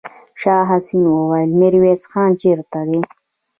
[0.41, 2.99] شاه حسين وويل: ميرويس خان چېرته دی؟